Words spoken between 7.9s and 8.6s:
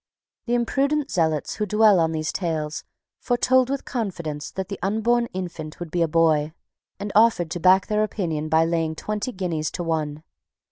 opinion